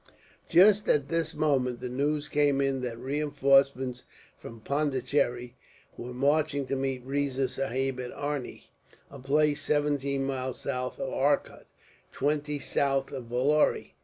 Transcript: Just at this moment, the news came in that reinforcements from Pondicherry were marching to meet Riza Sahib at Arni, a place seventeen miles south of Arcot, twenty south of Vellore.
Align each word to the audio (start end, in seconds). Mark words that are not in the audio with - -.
Just 0.49 0.89
at 0.89 1.09
this 1.09 1.35
moment, 1.35 1.79
the 1.79 1.87
news 1.87 2.27
came 2.27 2.59
in 2.59 2.81
that 2.81 2.97
reinforcements 2.97 4.03
from 4.35 4.59
Pondicherry 4.59 5.53
were 5.95 6.11
marching 6.11 6.65
to 6.65 6.75
meet 6.75 7.03
Riza 7.05 7.47
Sahib 7.49 7.99
at 7.99 8.11
Arni, 8.11 8.71
a 9.11 9.19
place 9.19 9.61
seventeen 9.61 10.23
miles 10.25 10.61
south 10.61 10.99
of 10.99 11.13
Arcot, 11.13 11.67
twenty 12.11 12.57
south 12.57 13.11
of 13.11 13.25
Vellore. 13.25 13.91